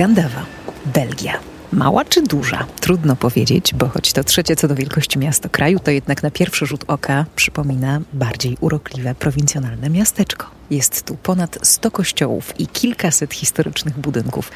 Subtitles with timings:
[0.00, 0.46] Gandawa,
[0.86, 1.40] Belgia.
[1.72, 2.66] Mała czy duża?
[2.80, 6.66] Trudno powiedzieć, bo choć to trzecie co do wielkości miasto kraju, to jednak na pierwszy
[6.66, 10.46] rzut oka przypomina bardziej urokliwe prowincjonalne miasteczko.
[10.70, 14.52] Jest tu ponad 100 kościołów i kilkaset historycznych budynków.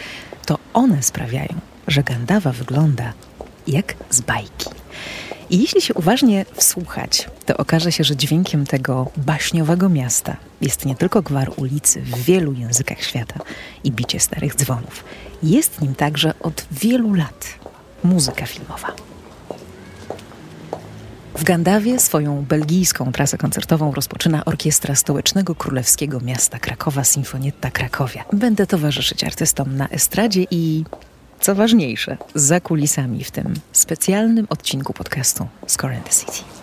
[0.46, 1.54] To one sprawiają,
[1.88, 3.12] że Gandawa wygląda
[3.66, 4.83] jak z bajki.
[5.55, 10.96] I jeśli się uważnie wsłuchać, to okaże się, że dźwiękiem tego baśniowego miasta jest nie
[10.96, 13.40] tylko gwar ulicy w wielu językach świata
[13.85, 15.04] i bicie starych dzwonów.
[15.43, 17.46] Jest nim także od wielu lat
[18.04, 18.93] muzyka filmowa.
[21.39, 28.25] W Gandawie swoją belgijską trasę koncertową rozpoczyna Orkiestra Stołecznego Królewskiego Miasta Krakowa Sinfonietta Krakowia.
[28.32, 30.84] Będę towarzyszyć artystom na estradzie i
[31.44, 35.47] co ważniejsze, za kulisami w tym specjalnym odcinku podcastu
[35.97, 36.53] in the City.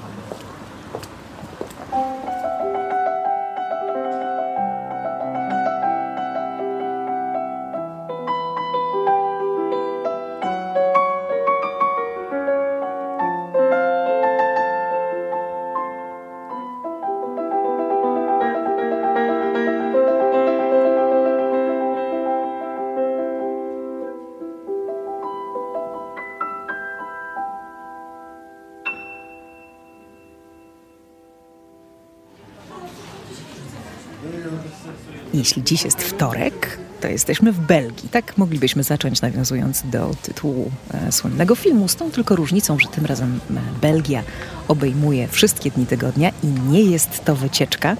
[35.41, 38.09] Jeśli dziś jest wtorek, to jesteśmy w Belgii.
[38.09, 43.05] Tak moglibyśmy zacząć, nawiązując do tytułu e, słynnego filmu, z tą tylko różnicą, że tym
[43.05, 44.23] razem e, Belgia
[44.67, 47.97] obejmuje wszystkie dni tygodnia i nie jest to wycieczka.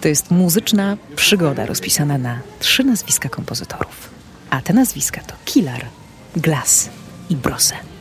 [0.00, 4.10] To jest muzyczna przygoda rozpisana na trzy nazwiska kompozytorów.
[4.50, 5.86] A te nazwiska to Killar,
[6.36, 6.90] Glass
[7.30, 7.91] i Brosse.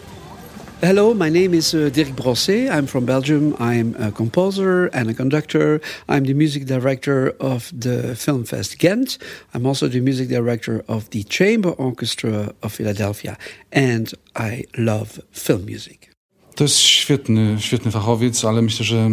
[0.83, 2.71] Hello, my name is uh, Dirk Brosset.
[2.71, 3.55] I'm from Belgium.
[3.59, 5.79] I'm a composer and a conductor.
[6.09, 9.19] I'm the music director of the Film Fest Ghent.
[9.53, 13.37] I'm also the music director of the Chamber Orchestra of Philadelphia.
[13.71, 16.09] And I love film music.
[16.55, 19.09] To jest świetny, świetny fachowiec, ale myślę, że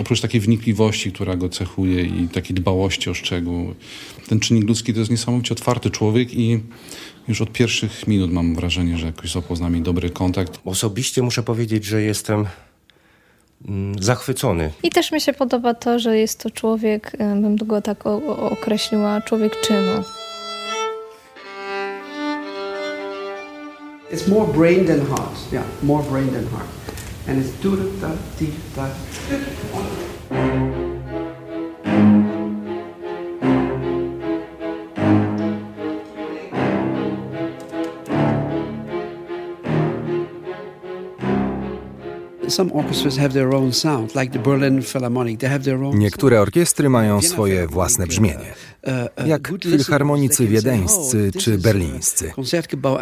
[0.00, 3.74] oprócz takiej wnikliwości, która go cechuje i takiej dbałości o szczegół,
[4.28, 6.60] ten czynnik ludzki to jest niesamowicie otwarty człowiek i
[7.28, 10.60] już od pierwszych minut mam wrażenie, że jakoś złapał z nami dobry kontakt.
[10.64, 12.46] Osobiście muszę powiedzieć, że jestem
[13.68, 14.70] mm, zachwycony.
[14.82, 19.60] I też mi się podoba to, że jest to człowiek, bym go tak określiła, człowiek
[19.60, 20.04] czynu.
[24.12, 25.52] It's more brain than heart.
[25.52, 26.81] Yeah, more brain than heart.
[27.28, 28.90] And it's do da di da.
[45.92, 48.54] Niektóre orkiestry mają swoje własne brzmienie,
[49.26, 52.32] jak filharmonicy wiedeńscy czy berlińscy.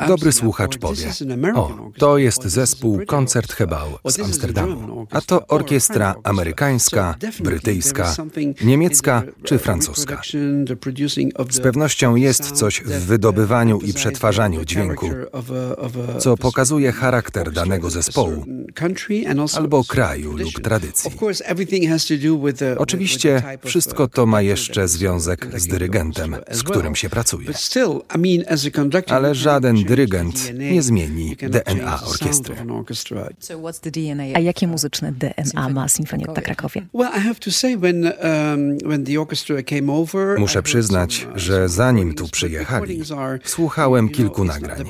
[0.08, 1.12] Dobry słuchacz powie:
[1.54, 8.14] O, to jest zespół Koncertgebouw z Amsterdamu, a to orkiestra amerykańska, brytyjska,
[8.64, 10.22] niemiecka czy francuska.
[11.50, 15.10] Z pewnością jest coś w wydobywaniu i przetwarzaniu dźwięku,
[16.18, 18.44] co pokazuje charakter danego zespołu
[19.56, 21.10] albo kraju lub tradycji.
[22.78, 27.48] Oczywiście wszystko to ma jeszcze związek z dyrygentem, z którym się pracuje.
[29.06, 32.54] Ale żaden dyrygent nie zmieni DNA orkiestry.
[34.34, 36.86] A jakie muzyczne DNA ma Sinfonietta Krakowie?
[40.38, 43.02] Muszę przyznać, że zanim tu przyjechali,
[43.44, 44.84] słuchałem kilku nagrań.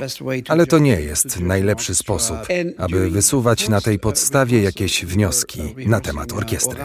[0.49, 2.37] Ale to nie jest najlepszy sposób,
[2.79, 6.81] aby wysuwać na tej podstawie jakieś wnioski na temat orkiestry.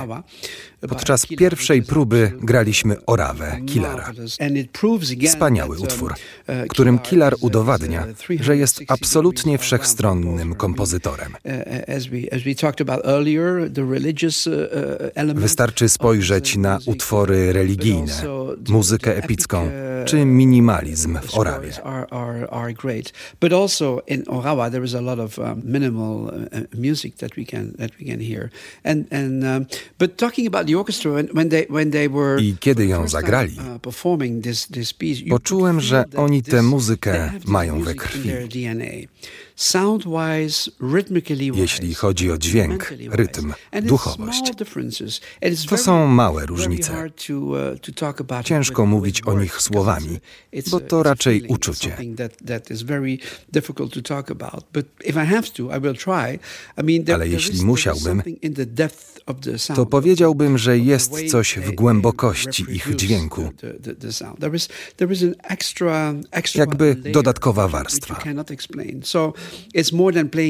[0.90, 4.12] Podczas pierwszej próby graliśmy Orawę Killara.
[5.28, 6.14] Wspaniały utwór,
[6.70, 8.08] którym Killar udowadnia,
[8.40, 11.36] że jest absolutnie wszechstronnym kompozytorem.
[15.36, 18.14] Wystarczy spojrzeć na utwory religijne,
[18.70, 19.70] muzykę epicką
[20.06, 21.72] czy minimalizm w Orawie.
[29.98, 30.70] but talking about
[32.40, 33.82] I kiedy ją zagrali, uh,
[35.30, 38.30] poczułem, że oni tę muzykę mają we krwi.
[41.56, 43.54] Jeśli chodzi o dźwięk, rytm,
[43.84, 44.52] duchowość.
[45.70, 47.10] To są małe różnice.
[47.30, 50.20] Uh, Ciężko mówić o nich słowami,
[50.72, 51.98] bo to raczej uczucie.
[57.14, 58.24] Ale jeśli musiałbym,
[59.76, 63.50] to powiedziałbym, że jest coś w głębokości ich dźwięku.
[66.56, 68.22] Jakby dodatkowa warstwa.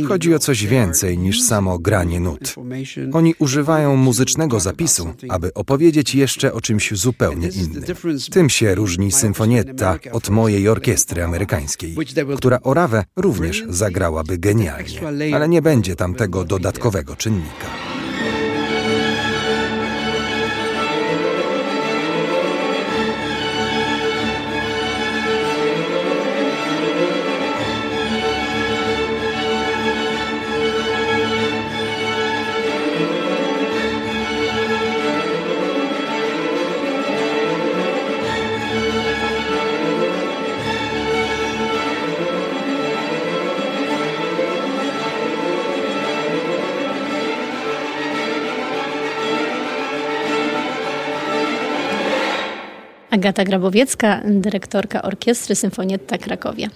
[0.07, 2.55] Chodzi o coś więcej niż samo granie nut.
[3.13, 7.83] Oni używają muzycznego zapisu, aby opowiedzieć jeszcze o czymś zupełnie innym.
[8.31, 11.95] Tym się różni symfonietta od mojej orkiestry amerykańskiej,
[12.37, 17.94] która Orawę również zagrałaby genialnie, ale nie będzie tam tego dodatkowego czynnika.
[53.25, 56.69] Agata Grabowiecka, dyrektorka Orkiestry Symfonietta Krakowie.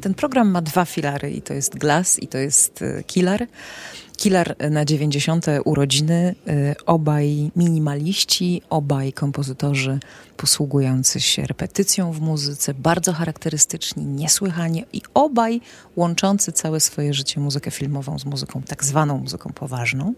[0.00, 3.02] Ten program ma dwa filary i to jest Glass i to jest e,
[4.16, 4.56] Killer.
[4.70, 5.46] Na 90.
[5.64, 9.98] urodziny, y, obaj minimaliści, obaj kompozytorzy
[10.36, 15.60] posługujący się repetycją w muzyce, bardzo charakterystyczni, niesłychanie i obaj
[15.96, 20.14] łączący całe swoje życie muzykę filmową z muzyką, tak zwaną muzyką poważną.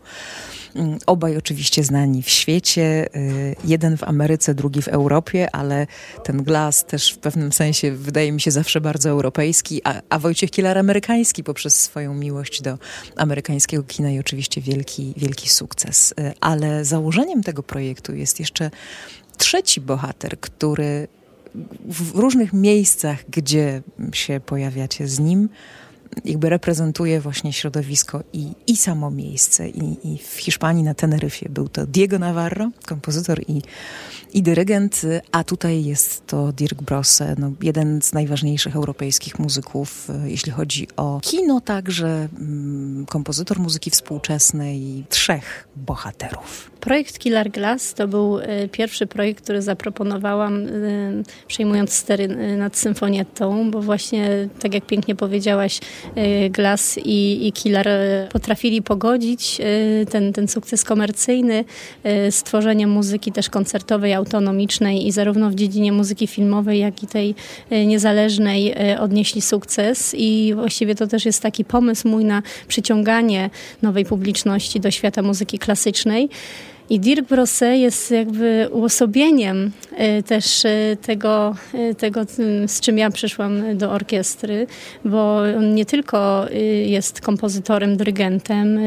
[0.74, 5.86] Mm, obaj oczywiście znani w świecie, y, jeden w Ameryce, drugi w Europie, ale
[6.24, 10.50] ten Glass też w pewnym sensie wydaje mi się zawsze bardzo europejski, a, a Wojciech
[10.50, 12.78] Killer amerykański poprzez swoją miłość do
[13.16, 16.14] amerykańskiego kina i oczywiście wielki, wielki sukces.
[16.20, 18.70] Y, ale założeniem tego projektu jest jeszcze
[19.36, 21.08] trzeci bohater, który
[21.88, 25.48] w różnych miejscach, gdzie się pojawiacie z nim,
[26.24, 29.68] jakby reprezentuje właśnie środowisko i, i samo miejsce.
[29.68, 33.62] I, I, w Hiszpanii na Teneryfie był to Diego Navarro, kompozytor i,
[34.32, 40.30] i dyrygent, a tutaj jest to Dirk Brosse, no, jeden z najważniejszych europejskich muzyków, e,
[40.30, 46.70] jeśli chodzi o kino, także mm, kompozytor muzyki współczesnej, trzech bohaterów.
[46.80, 50.70] Projekt Killer Glass to był e, pierwszy projekt, który zaproponowałam e,
[51.46, 55.80] przejmując stery nad symfonietą, bo właśnie, tak jak pięknie powiedziałaś,
[56.50, 57.88] Glass i, i Killer
[58.32, 59.58] potrafili pogodzić
[60.10, 61.64] ten, ten sukces komercyjny
[62.30, 67.34] z tworzeniem muzyki też koncertowej, autonomicznej i zarówno w dziedzinie muzyki filmowej, jak i tej
[67.70, 73.50] niezależnej odnieśli sukces i właściwie to też jest taki pomysł mój na przyciąganie
[73.82, 76.28] nowej publiczności do świata muzyki klasycznej.
[76.90, 82.24] I Dirk Brosse jest jakby uosobieniem e, też e, tego, e, tego,
[82.66, 84.66] z czym ja przyszłam do orkiestry,
[85.04, 86.46] bo on nie tylko
[86.86, 88.78] jest kompozytorem, dyrygentem,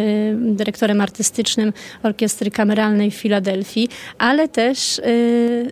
[0.55, 1.73] dyrektorem artystycznym
[2.03, 5.01] Orkiestry Kameralnej w Filadelfii, ale też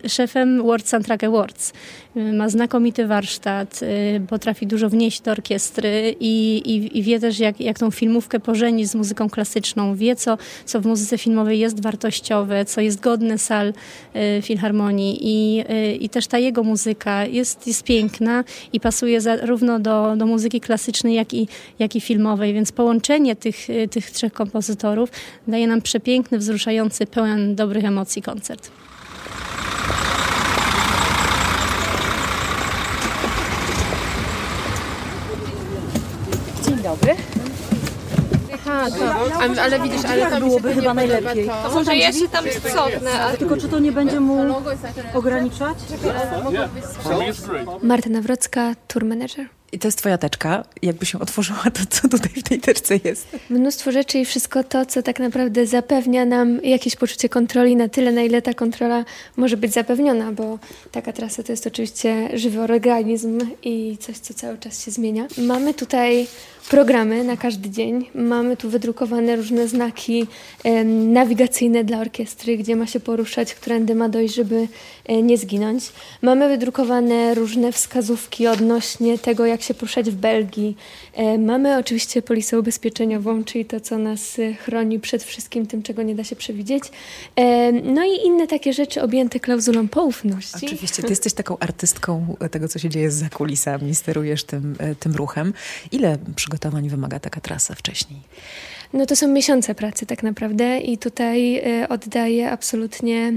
[0.08, 1.74] szefem World Soundtrack Awards
[2.18, 7.60] ma znakomity warsztat, y, potrafi dużo wnieść do orkiestry i, i, i, wie też, jak,
[7.60, 9.96] jak tą filmówkę pożenić z muzyką klasyczną.
[9.96, 13.74] Wie, co, co w muzyce filmowej jest wartościowe, co jest godne sal
[14.16, 18.44] y, filharmonii i, y, i też ta jego muzyka jest, jest piękna
[18.74, 21.48] i pasuje zarówno do, do muzyki klasycznej, jak i,
[21.80, 25.10] jak i filmowej, więc połączenie tych, tych trzech kompozytorów
[25.48, 28.72] daje nam przepiękny, wzruszający, pełen dobrych emocji koncert.
[36.88, 37.16] dobry.
[38.78, 38.90] Aha,
[39.56, 41.50] to, ale widzisz, ale to byłoby chyba najlepiej.
[41.64, 43.12] To może ja się tam cofnę.
[43.12, 43.38] Ale...
[43.38, 44.56] Tylko czy to nie będzie mu
[45.14, 45.78] ograniczać?
[47.84, 49.46] Marta Nawrocka, tour manager.
[49.72, 50.64] I to jest twoja teczka.
[50.82, 53.28] Jakby się otworzyła, to co tutaj w tej teczce jest?
[53.50, 58.12] Mnóstwo rzeczy i wszystko to, co tak naprawdę zapewnia nam jakieś poczucie kontroli na tyle,
[58.12, 59.06] na ile ta kontrola
[59.38, 60.60] może być zapewniona, bo
[60.92, 65.28] taka trasa to jest oczywiście żywy organizm i coś, co cały czas się zmienia.
[65.38, 66.28] Mamy tutaj
[66.70, 68.06] programy na każdy dzień.
[68.16, 70.28] Mamy tu wydrukowane różne znaki
[71.08, 74.68] nawigacyjne dla orkiestry, gdzie ma się poruszać, którędy ma dojść, żeby
[75.06, 75.84] e, nie zginąć.
[76.22, 80.78] Mamy wydrukowane różne wskazówki odnośnie tego, jak się poruszać w Belgii.
[81.14, 86.04] E, mamy oczywiście polisę ubezpieczeniową, czyli to, co nas e, chroni przed wszystkim tym, czego
[86.04, 86.84] nie da się przewidzieć.
[87.84, 90.66] No i inne takie rzeczy objęte klauzulą poufności.
[90.66, 95.54] Oczywiście, ty jesteś taką artystką tego, co się dzieje za kulisami, sterujesz tym, tym ruchem.
[95.92, 96.57] Ile przygotowań
[96.90, 98.22] wymaga taka trasa wcześniej?
[98.94, 103.34] No to są miesiące pracy tak naprawdę i tutaj e, oddaję absolutnie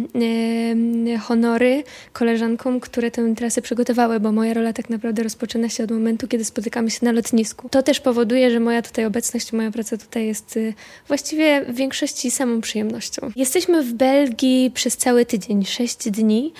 [1.14, 5.90] e, honory koleżankom, które tę trasę przygotowały, bo moja rola tak naprawdę rozpoczyna się od
[5.90, 7.68] momentu, kiedy spotykamy się na lotnisku.
[7.68, 10.72] To też powoduje, że moja tutaj obecność, moja praca tutaj jest e,
[11.08, 13.30] właściwie w większości samą przyjemnością.
[13.36, 16.52] Jesteśmy w Belgii przez cały tydzień, sześć dni,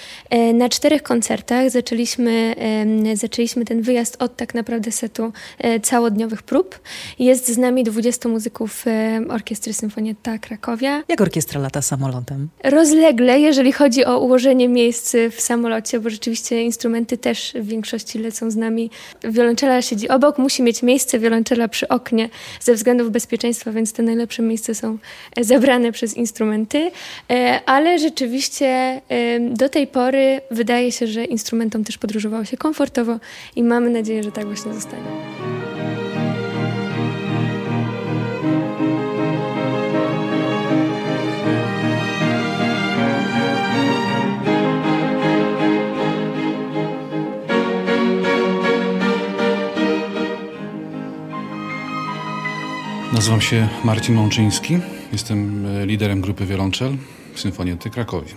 [0.55, 1.71] na czterech koncertach.
[1.71, 2.55] Zaczęliśmy,
[3.15, 5.33] zaczęliśmy ten wyjazd od tak naprawdę setu
[5.83, 6.81] całodniowych prób.
[7.19, 8.80] Jest z nami 20 muzyków
[9.29, 11.03] Orkiestry Symfonietta Krakowia.
[11.09, 12.49] Jak orkiestra lata samolotem?
[12.65, 18.51] Rozlegle, jeżeli chodzi o ułożenie miejsc w samolocie, bo rzeczywiście instrumenty też w większości lecą
[18.51, 18.91] z nami.
[19.25, 22.29] Wiolonczela siedzi obok, musi mieć miejsce wiolonczela przy oknie
[22.61, 24.99] ze względów bezpieczeństwa, więc te najlepsze miejsca są
[25.37, 26.91] e, zebrane przez instrumenty,
[27.31, 29.01] e, ale rzeczywiście
[29.51, 33.19] do tej pory wydaje się, że instrumentom też podróżowało się komfortowo
[33.57, 35.60] i mamy nadzieję, że tak właśnie zostanie.
[53.21, 54.79] Nazywam się Marcin Mączyński.
[55.13, 56.97] Jestem e, liderem grupy Wiolonczel
[57.35, 58.29] Symfoniety Krakowie.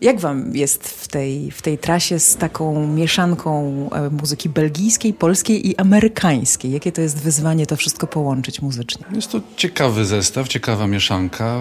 [0.00, 5.68] Jak wam jest w tej, w tej trasie z taką mieszanką e, muzyki belgijskiej, polskiej
[5.68, 6.72] i amerykańskiej?
[6.72, 9.06] Jakie to jest wyzwanie to wszystko połączyć muzycznie?
[9.12, 11.60] Jest to ciekawy zestaw, ciekawa mieszanka.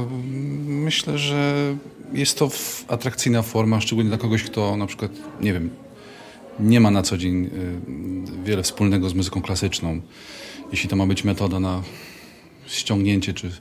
[0.65, 1.75] Myślę, że
[2.13, 2.49] jest to
[2.87, 5.69] atrakcyjna forma, szczególnie dla kogoś, kto na przykład, nie wiem,
[6.59, 7.49] nie ma na co dzień e,
[8.43, 10.01] wiele wspólnego z muzyką klasyczną
[10.75, 11.81] jeśli to ma być metoda na
[12.67, 13.51] ściągnięcie czy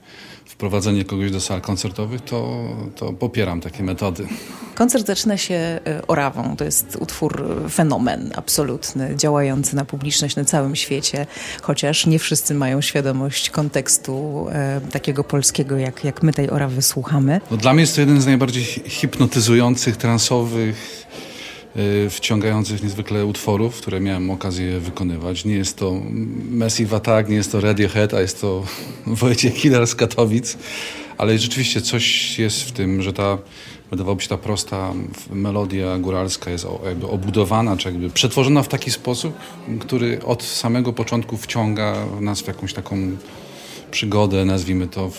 [0.45, 4.27] wprowadzenie kogoś do sal koncertowych, to, to popieram takie metody.
[4.75, 6.55] Koncert zaczyna się e, Orawą.
[6.55, 11.27] To jest utwór e, fenomen absolutny, działający na publiczność na całym świecie,
[11.61, 17.41] chociaż nie wszyscy mają świadomość kontekstu e, takiego polskiego, jak, jak my tej Orawy słuchamy.
[17.51, 21.05] No, dla mnie jest to jeden z najbardziej hipnotyzujących, transowych
[22.09, 25.45] wciągających niezwykle utworów, które miałem okazję wykonywać.
[25.45, 26.01] Nie jest to
[26.51, 28.63] Massive Attack, nie jest to Radiohead, a jest to
[29.07, 30.57] Wojciech Killer z Katowic,
[31.17, 33.37] ale rzeczywiście coś jest w tym, że ta
[33.91, 34.93] wydawałoby się ta prosta
[35.29, 39.33] melodia góralska jest jakby obudowana, czy jakby przetworzona w taki sposób,
[39.79, 42.97] który od samego początku wciąga nas w jakąś taką
[43.91, 45.11] przygodę, nazwijmy to,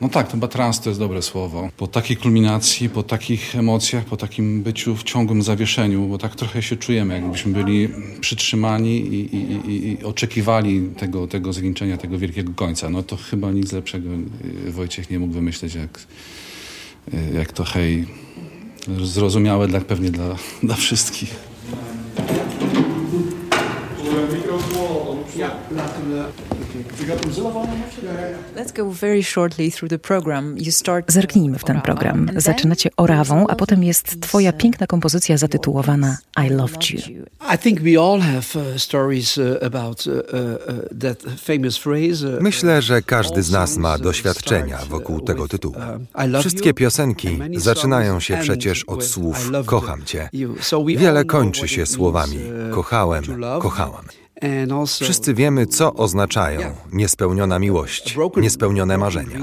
[0.00, 1.68] no tak, chyba trans to jest dobre słowo.
[1.76, 6.62] Po takiej kulminacji, po takich emocjach, po takim byciu w ciągłym zawieszeniu, bo tak trochę
[6.62, 7.88] się czujemy, jakbyśmy byli
[8.20, 12.90] przytrzymani i, i, i, oczekiwali tego, tego zwieńczenia, tego wielkiego końca.
[12.90, 14.08] No to chyba nic lepszego
[14.66, 16.00] y, Wojciech nie mógł wymyśleć, jak,
[17.14, 18.06] y, jak to hej,
[19.02, 21.36] zrozumiałe dla, pewnie dla, dla wszystkich.
[25.36, 26.55] Ja, Let's go
[28.92, 30.58] very shortly through the program.
[30.58, 31.12] You start...
[31.12, 32.30] Zerknijmy w ten program.
[32.36, 37.00] Zaczynacie orawą, a potem jest twoja piękna kompozycja zatytułowana I Loved You.
[37.54, 40.12] I think we all have uh, stories uh, about uh,
[41.00, 42.40] that famous phrase.
[42.40, 45.76] Myślę, że każdy z nas ma doświadczenia wokół tego tytułu.
[46.40, 50.28] Wszystkie piosenki zaczynają się przecież od słów kocham cię.
[50.96, 52.38] Wiele kończy się słowami
[52.70, 53.24] kochałem,
[53.60, 54.04] kochałam.
[55.00, 56.60] Wszyscy wiemy, co oznaczają
[56.92, 59.38] niespełniona miłość, niespełnione marzenia.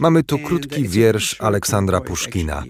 [0.00, 2.64] Mamy tu krótki wiersz Aleksandra Puszkina,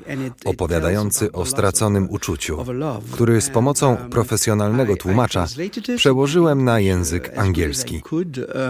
[0.44, 2.64] opowiadający o straconym uczuciu,
[3.12, 5.46] który z pomocą profesjonalnego tłumacza
[5.96, 8.02] przełożyłem na język angielski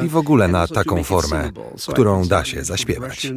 [0.04, 1.50] i w ogóle na taką formę,
[1.88, 3.32] którą da się zaśpiewać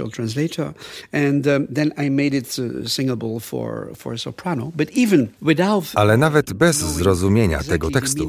[0.00, 0.74] official translator,
[1.12, 4.72] and um, then I made it uh, singable for, for soprano.
[4.76, 8.26] But even without, Ale nawet bez zrozumienia tego tekstu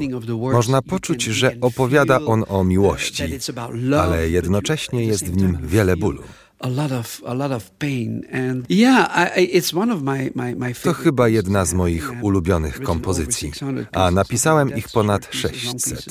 [0.52, 3.22] można poczuć, że opowiada on o miłości,
[3.98, 6.22] ale jednocześnie jest w nim wiele bólu.
[10.82, 13.52] To chyba jedna z moich ulubionych kompozycji,
[13.92, 16.06] a napisałem ich ponad 600,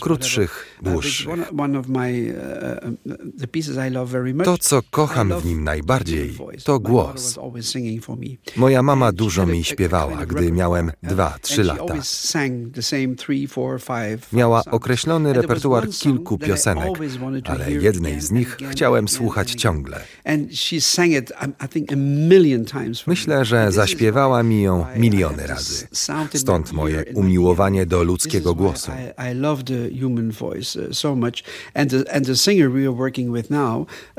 [0.00, 1.28] krótszych, dłuższych.
[4.44, 7.38] To, co kocham w nim najbardziej, to głos.
[8.56, 11.94] Moja mama dużo mi śpiewała, gdy miałem 2-3 lata.
[14.32, 16.92] Miała określony repertuar kilku piosenek,
[17.44, 19.81] ale jednej z nich chciałem słuchać ciągle.
[23.06, 25.86] Myślę, że zaśpiewała mi ją miliony razy.
[26.34, 28.92] Stąd moje umiłowanie do ludzkiego głosu.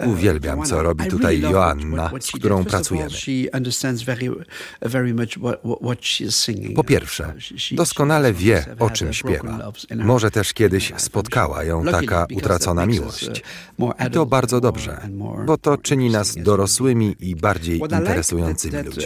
[0.05, 3.09] Uwielbiam, co robi tutaj Joanna, z którą pracujemy.
[6.75, 7.33] Po pierwsze,
[7.71, 9.71] doskonale wie, o czym śpiewa.
[9.95, 13.43] Może też kiedyś spotkała ją taka utracona miłość.
[14.07, 15.01] I to bardzo dobrze,
[15.45, 19.03] bo to czyni nas dorosłymi i bardziej interesującymi ludźmi.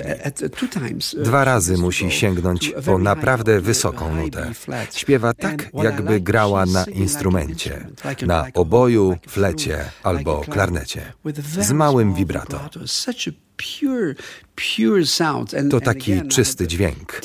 [1.24, 4.52] Dwa razy musi sięgnąć po naprawdę wysoką nutę.
[4.94, 7.88] Śpiewa tak, jakby grała na instrumencie,
[8.28, 11.14] na oboju, flecie albo klarnecie,
[11.60, 12.60] z małym vibrato.
[15.70, 17.22] To taki czysty dźwięk.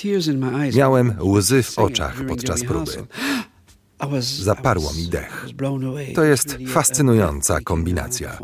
[0.75, 2.93] Miałem łzy w oczach podczas próby.
[4.21, 5.47] Zaparło mi dech.
[6.14, 8.38] To jest fascynująca kombinacja.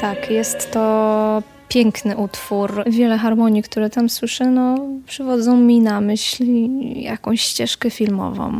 [0.00, 2.84] Tak, jest to piękny utwór.
[2.86, 6.44] Wiele harmonii, które tam słyszę, no, przywodzą mi na myśl
[6.94, 8.52] jakąś ścieżkę filmową.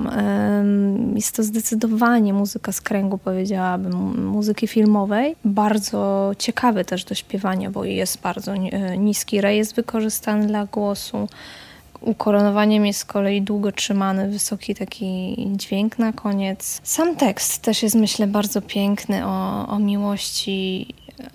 [1.14, 5.36] Jest to zdecydowanie muzyka z kręgu, powiedziałabym, muzyki filmowej.
[5.44, 8.52] Bardzo ciekawy też do śpiewania, bo jest bardzo
[8.98, 11.28] niski rejestr wykorzystany dla głosu.
[12.00, 16.80] Ukoronowaniem jest z kolei długo trzymany wysoki taki dźwięk na koniec.
[16.82, 20.86] Sam tekst też jest myślę bardzo piękny o, o miłości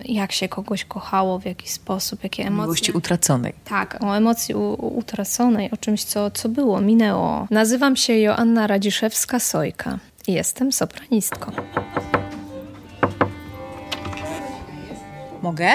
[0.04, 2.62] jak się kogoś kochało, w jaki sposób, jakie emocje.
[2.62, 3.52] Miłości utraconej.
[3.64, 7.46] Tak, o emocji utraconej, o czymś, co, co było, minęło.
[7.50, 9.96] Nazywam się Joanna Radziszewska-Sojka
[10.26, 11.52] i jestem sopranistką.
[15.42, 15.68] Mogę?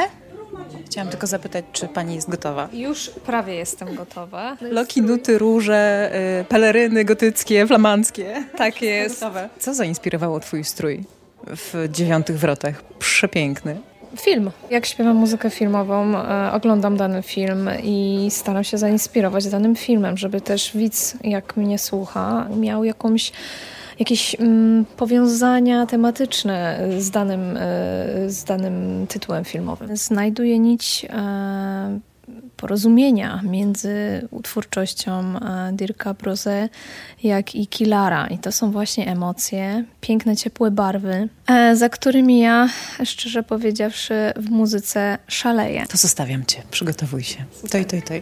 [0.86, 2.70] Chciałam tylko zapytać, czy pani jest gotowa?
[2.74, 4.58] Już prawie jestem gotowa.
[4.62, 6.12] Loki, nuty, róże,
[6.42, 8.44] y, peleryny gotyckie, flamandzkie.
[8.58, 9.26] Tak jest.
[9.60, 11.04] Co zainspirowało twój strój
[11.48, 12.84] w dziewiątych wrotach?
[13.00, 13.78] Przepiękny.
[14.16, 14.52] Film.
[14.70, 20.42] Jak śpiewam muzykę filmową, e, oglądam dany film i staram się zainspirować danym filmem, żeby
[20.42, 23.32] też widz, jak mnie słucha, miał jakąś
[24.00, 29.98] jakieś mm, powiązania tematyczne z danym, e, z danym tytułem filmowym.
[29.98, 32.00] Znajduję nić e,
[32.58, 36.70] porozumienia między utwórczością e, Dirka Brose
[37.24, 38.28] jak i Kilara.
[38.28, 42.70] I to są właśnie emocje, piękne, ciepłe barwy, e, za którymi ja,
[43.06, 45.86] szczerze powiedziawszy, w muzyce szaleję.
[45.90, 47.46] To zostawiam cię, przygotowuj się.
[47.72, 48.22] Toj, toj, toj.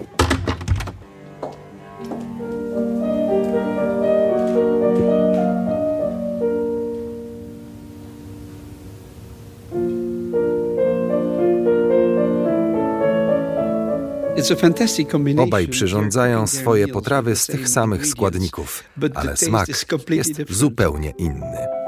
[15.37, 19.67] Obaj przyrządzają swoje potrawy z tych samych składników, ale smak
[20.09, 21.84] jest zupełnie inny.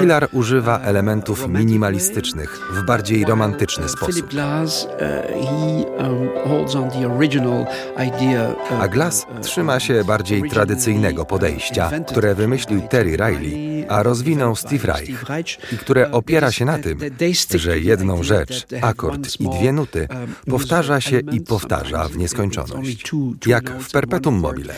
[0.00, 4.30] Killar używa elementów minimalistycznych w bardziej romantyczny sposób.
[8.80, 15.24] A Glass trzyma się bardziej tradycyjnego podejścia, które wymyślił Terry Riley, a rozwinął Steve Reich
[15.72, 16.98] i które opiera się na tym,
[17.54, 20.08] że jedną rzecz, akord i dwie nuty
[20.46, 23.10] powtarza się i powtarza w nieskończoność,
[23.46, 24.74] jak w Perpetuum mobile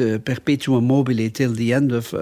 [0.00, 2.14] uh, perpetuum mobile till the end of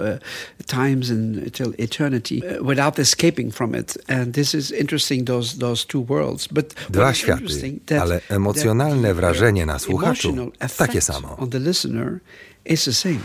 [0.67, 3.97] times and till eternity, without escaping from it.
[4.07, 6.47] And this is interesting, those, those two worlds.
[6.47, 11.37] But Dwa światy, ale emocjonalne wrażenie na słuchaczu takie samo.
[11.37, 12.19] On the listener
[12.65, 13.19] is the same.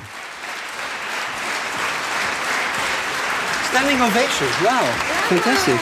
[3.71, 4.85] Standing ovations, wow,
[5.29, 5.79] fantastic.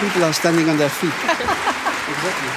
[0.00, 1.16] People are standing on their feet.
[2.12, 2.50] exactly.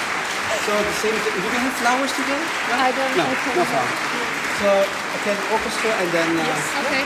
[0.65, 1.15] So the same.
[1.43, 2.41] Do we have flowers today?
[2.69, 2.75] No?
[2.87, 3.17] I don't.
[3.17, 3.25] No,
[3.57, 3.99] no flowers.
[4.59, 4.69] So
[5.17, 6.29] okay, orchestra and then.
[6.37, 6.63] Uh, yes.
[6.85, 7.03] Okay.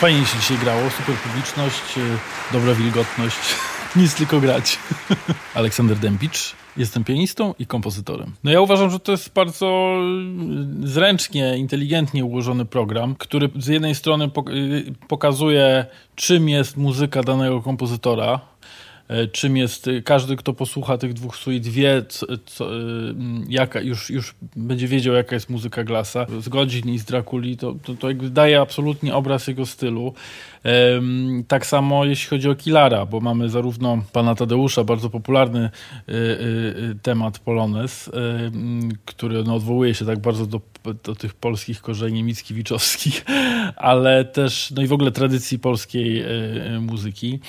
[0.00, 2.18] Fajnie się dzisiaj grało, super publiczność, y,
[2.52, 3.38] dobra wilgotność,
[3.96, 4.78] nic tylko grać.
[5.54, 8.32] Aleksander Dębicz, jestem pianistą i kompozytorem.
[8.44, 9.98] No ja uważam, że to jest bardzo
[10.82, 17.62] y, zręcznie, inteligentnie ułożony program, który z jednej strony y, pokazuje, czym jest muzyka danego
[17.62, 18.40] kompozytora,
[19.10, 22.80] E, czym jest, y, każdy kto posłucha tych dwóch suite wie, co, co, y,
[23.48, 26.26] jaka, już, już będzie wiedział jaka jest muzyka Glasa.
[26.40, 30.14] Z Godzin i z Drakuli to, to, to daje absolutnie obraz jego stylu.
[31.48, 35.70] Tak samo jeśli chodzi o Kilara, bo mamy zarówno pana Tadeusza, bardzo popularny
[36.08, 38.10] y, temat Polones,
[39.04, 40.60] który no, odwołuje się tak bardzo do,
[41.04, 43.24] do tych polskich korzeni mickiewiczowskich,
[43.76, 46.24] ale też no i w ogóle tradycji polskiej
[46.80, 47.40] muzyki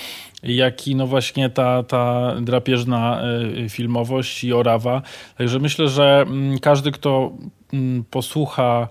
[0.43, 3.21] jak i no właśnie ta, ta drapieżna
[3.69, 5.01] filmowość i orawa.
[5.37, 7.31] Także myślę, że mm, każdy, kto
[7.73, 8.87] mm, posłucha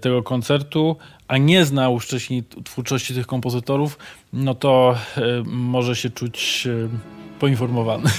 [0.00, 0.96] tego koncertu,
[1.32, 3.98] a nie znał wcześniej twórczości tych kompozytorów,
[4.32, 6.68] no to e, może się czuć
[7.38, 8.10] poinformowany.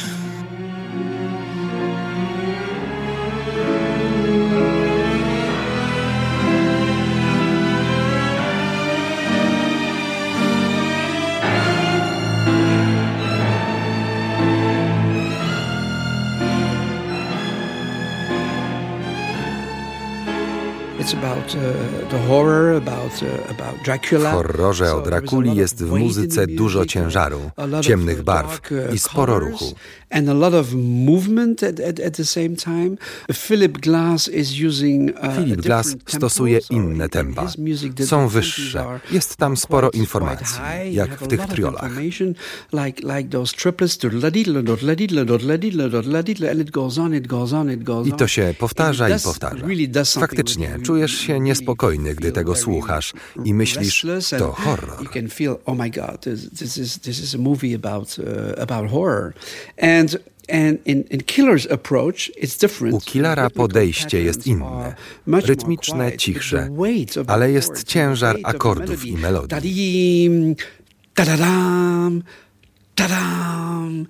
[24.19, 27.51] W horrorze o Drakuli jest w muzyce dużo ciężaru,
[27.81, 29.75] ciemnych barw uh, i sporo ruchu.
[35.35, 37.47] Philip Glass stosuje inne tempa.
[38.05, 38.85] Są wyższe.
[39.11, 41.91] Jest tam sporo informacji, jak w tych triolach.
[48.05, 49.65] I to się powtarza i powtarza.
[50.19, 53.13] Faktycznie, czujesz się niespokojny, gdy tego słuchasz
[53.45, 54.05] i myślisz,
[54.37, 55.07] to horror.
[62.91, 64.95] U Killera podejście jest inne,
[65.27, 66.69] rytmiczne, cichsze,
[67.27, 70.55] ale jest ciężar akordów i melodii.
[71.15, 72.23] Tadadam,
[72.95, 74.05] tadam,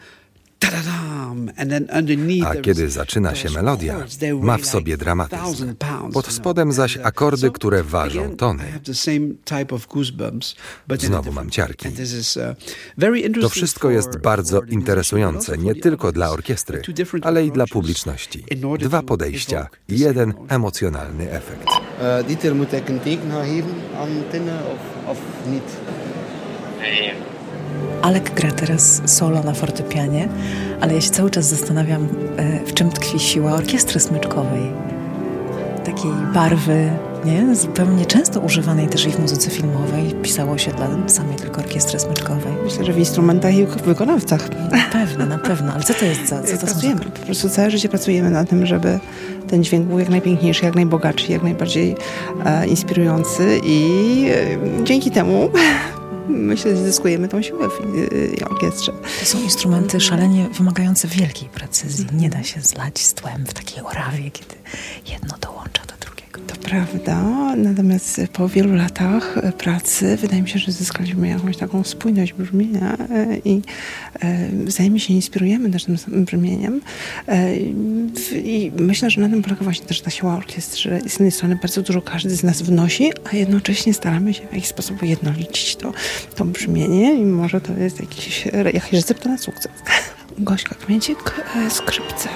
[2.45, 4.06] a kiedy zaczyna się melodia,
[4.41, 5.76] ma w sobie dramatyzm.
[6.13, 8.63] Pod spodem zaś akordy, które ważą tony.
[10.99, 11.88] Znowu mam ciarki.
[11.88, 16.82] Uh, to wszystko jest bardzo interesujące, nie tylko dla orkiestry,
[17.21, 18.43] ale i dla publiczności.
[18.80, 21.67] Dwa podejścia, jeden emocjonalny efekt.
[22.28, 24.23] Dieter moet ik een teken geven aan
[25.08, 25.69] of niet?
[28.02, 30.30] Alek gra teraz solo na fortepianie,
[30.82, 34.72] ale ja się cały czas zastanawiam, e, w czym tkwi siła orkiestry smyczkowej.
[35.86, 36.89] Takiej barwy,
[37.26, 37.56] nie?
[37.56, 40.15] Zupełnie często używanej też i w muzyce filmowej.
[40.22, 42.54] Pisało się dla samej tylko orkiestry smyczkowej.
[42.63, 44.50] Myślę, że w instrumentach i wykonawcach.
[44.72, 45.74] Na pewno, na pewno.
[45.74, 46.43] Ale co to jest za...
[46.43, 47.00] Co to pracujemy.
[47.00, 47.12] Są za...
[47.12, 49.00] Po prostu całe życie pracujemy na tym, żeby
[49.48, 51.96] ten dźwięk był jak najpiękniejszy, jak najbogatszy, jak najbardziej
[52.46, 55.50] e, inspirujący i e, dzięki temu
[56.28, 58.92] myślę, że zyskujemy tą siłę w y, orkiestrze.
[59.20, 62.06] To są instrumenty szalenie wymagające wielkiej precyzji.
[62.14, 64.56] Nie da się zlać z tłem w takiej orawie, kiedy
[65.12, 65.93] jedno dołącza do
[66.39, 67.24] to prawda,
[67.56, 72.98] natomiast po wielu latach e, pracy wydaje mi się, że zyskaliśmy jakąś taką spójność brzmienia
[72.98, 73.62] e, i
[74.19, 76.82] e, wzajemnie się inspirujemy też tym samym brzmieniem.
[78.34, 81.02] I myślę, że na tym polega właśnie też ta siła orkiestry.
[81.02, 84.67] Z jednej strony bardzo dużo każdy z nas wnosi, a jednocześnie staramy się w jakiś
[84.67, 85.93] sposób ujednolicić to,
[86.36, 89.72] to brzmienie i może to jest jakiś, jakaś recepta na sukces.
[90.38, 91.17] Gośka Kmiecik,
[91.69, 92.30] skrzypce.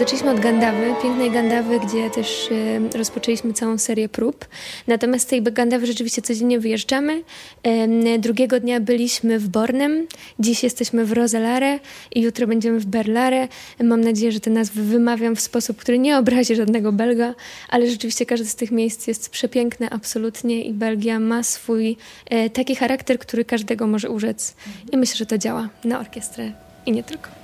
[0.00, 2.48] Zaczęliśmy od Gandawy, pięknej Gandawy, gdzie też
[2.92, 4.46] e, rozpoczęliśmy całą serię prób.
[4.86, 7.22] Natomiast z tej Gandawy rzeczywiście codziennie wyjeżdżamy.
[8.18, 10.06] Drugiego dnia byliśmy w Bornem,
[10.38, 11.80] dziś jesteśmy w Roselare
[12.14, 13.48] i jutro będziemy w Berlare.
[13.82, 17.34] Mam nadzieję, że te nazwy wymawiam w sposób, który nie obrazi żadnego Belga,
[17.68, 22.76] ale rzeczywiście każde z tych miejsc jest przepiękne absolutnie i Belgia ma swój e, taki
[22.76, 24.54] charakter, który każdego może urzec.
[24.92, 26.52] I myślę, że to działa na orkiestrę
[26.86, 27.39] i nie tylko.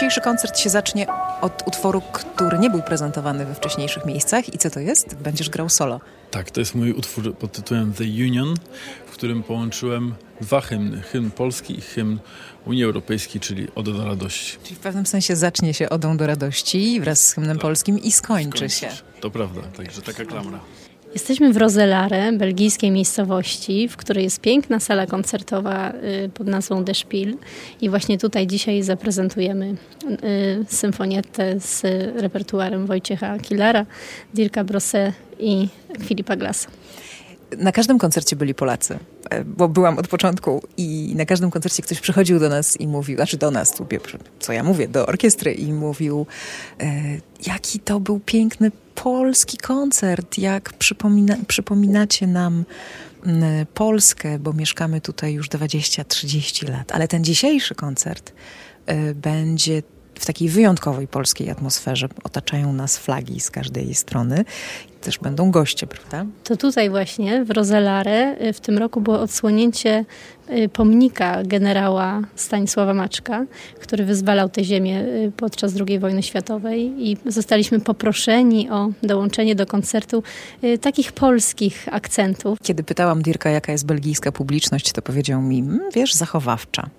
[0.00, 1.06] Dzisiejszy koncert się zacznie
[1.40, 2.02] od utworu,
[2.34, 4.54] który nie był prezentowany we wcześniejszych miejscach.
[4.54, 5.14] I co to jest?
[5.14, 6.00] Będziesz grał solo.
[6.30, 8.54] Tak, to jest mój utwór pod tytułem The Union,
[9.06, 11.02] w którym połączyłem dwa hymny.
[11.02, 12.18] Hymn polski i hymn
[12.66, 14.58] Unii Europejskiej, czyli Odo do Radości.
[14.62, 17.62] Czyli w pewnym sensie zacznie się Odą do Radości wraz z hymnem tak.
[17.62, 18.88] polskim i skończy, skończy się.
[19.20, 20.60] To prawda, także taka klamra.
[21.12, 25.92] Jesteśmy w Roselare, belgijskiej miejscowości, w której jest piękna sala koncertowa
[26.24, 27.36] y, pod nazwą The Spiel
[27.80, 31.82] i właśnie tutaj dzisiaj zaprezentujemy y, symfonietę z
[32.16, 33.86] repertuarem Wojciecha Killera,
[34.34, 35.68] Dirka Brosse i
[36.00, 36.68] Filipa Glasa.
[37.58, 38.98] Na każdym koncercie byli Polacy,
[39.30, 43.16] e, bo byłam od początku i na każdym koncercie ktoś przychodził do nas i mówił,
[43.16, 43.74] znaczy do nas,
[44.40, 46.26] co ja mówię, do orkiestry i mówił,
[46.80, 47.02] e,
[47.46, 52.64] jaki to był piękny polski koncert, jak przypomina, przypominacie nam
[53.74, 58.32] Polskę, bo mieszkamy tutaj już 20-30 lat, ale ten dzisiejszy koncert
[58.86, 59.82] e, będzie
[60.20, 62.08] w takiej wyjątkowej polskiej atmosferze.
[62.24, 64.44] Otaczają nas flagi z każdej strony.
[65.00, 66.26] Też będą goście, prawda?
[66.44, 70.04] To tutaj właśnie w Rozelare y, w tym roku było odsłonięcie
[70.50, 73.44] y, pomnika generała Stanisława Maczka,
[73.80, 79.66] który wyzwalał tę ziemię y, podczas II wojny światowej i zostaliśmy poproszeni o dołączenie do
[79.66, 80.22] koncertu
[80.80, 82.58] takich polskich akcentów.
[82.62, 86.90] Kiedy pytałam Dirka, jaka jest belgijska publiczność, to powiedział mi, mm, wiesz, zachowawcza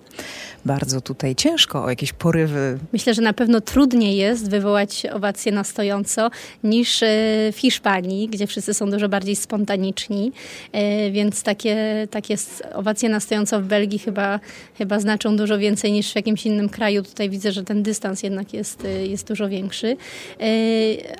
[0.64, 2.78] bardzo tutaj ciężko o jakieś porywy.
[2.92, 6.30] Myślę, że na pewno trudniej jest wywołać owację na stojąco
[6.64, 7.06] niż e,
[7.52, 10.32] w Hiszpanii, gdzie wszyscy są dużo bardziej spontaniczni,
[10.72, 12.36] e, więc takie, takie
[12.74, 14.40] owacje na stojąco w Belgii chyba,
[14.78, 17.02] chyba znaczą dużo więcej niż w jakimś innym kraju.
[17.02, 19.96] Tutaj widzę, że ten dystans jednak jest, e, jest dużo większy.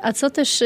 [0.03, 0.63] A co też,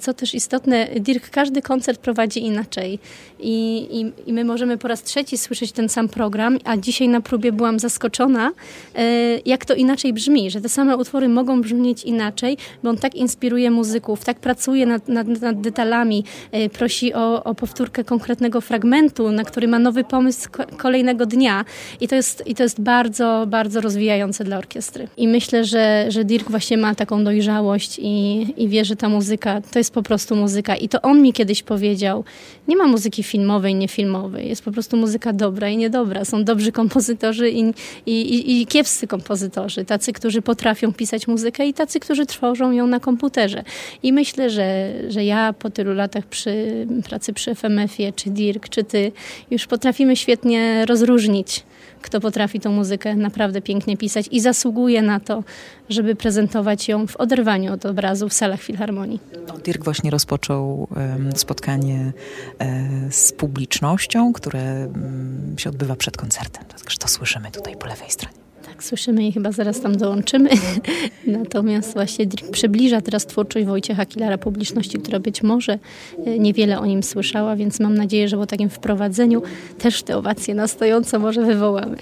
[0.00, 2.98] co też istotne, Dirk każdy koncert prowadzi inaczej
[3.42, 7.20] I, i, i my możemy po raz trzeci słyszeć ten sam program, a dzisiaj na
[7.20, 8.52] próbie byłam zaskoczona,
[8.94, 9.02] e,
[9.46, 13.70] jak to inaczej brzmi, że te same utwory mogą brzmieć inaczej, bo on tak inspiruje
[13.70, 19.44] muzyków, tak pracuje nad, nad, nad detalami, e, prosi o, o powtórkę konkretnego fragmentu, na
[19.44, 21.64] który ma nowy pomysł kolejnego dnia.
[22.00, 25.08] I to jest, i to jest bardzo, bardzo rozwijające dla orkiestry.
[25.16, 29.60] I myślę, że, że Dirk właśnie ma taką dojrzałość i, i wie, że ta muzyka
[29.60, 30.76] to jest po prostu muzyka.
[30.76, 32.24] I to on mi kiedyś powiedział,
[32.68, 36.24] nie ma muzyki filmowej, niefilmowej, jest po prostu muzyka dobra i niedobra.
[36.24, 37.72] Są dobrzy kompozytorzy i,
[38.06, 43.00] i, i, kiepscy kompozytorzy, tacy, którzy potrafią pisać muzykę i tacy, którzy tworzą ją na
[43.00, 43.64] komputerze.
[44.02, 48.84] I myślę, że, że ja po tylu latach przy pracy przy FMF-ie, czy Dirk, czy
[48.84, 49.12] ty,
[49.50, 51.62] już potrafimy świetnie rozróżnić
[52.02, 55.44] kto potrafi tą muzykę naprawdę pięknie pisać i zasługuje na to,
[55.88, 59.20] żeby prezentować ją w oderwaniu od obrazu w salach filharmonii.
[59.64, 60.88] Dirk właśnie rozpoczął
[61.34, 62.12] spotkanie
[62.58, 66.64] um, z publicznością, które um, się odbywa przed koncertem.
[66.64, 68.39] Także to słyszymy tutaj po lewej stronie.
[68.80, 70.50] Tak, słyszymy i chyba zaraz tam dołączymy.
[71.26, 75.78] Natomiast właśnie przybliża teraz twórczość Wojciecha Kilara publiczności, która być może
[76.26, 79.42] e, niewiele o nim słyszała, więc mam nadzieję, że po takim wprowadzeniu
[79.78, 81.96] też te owacje na stojąco może wywołamy.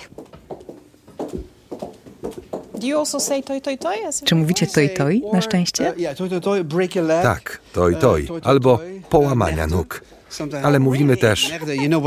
[4.25, 5.93] Czy mówicie toj toj na szczęście?
[7.23, 10.03] Tak, toj toj, albo połamania nóg.
[10.62, 11.53] Ale mówimy też,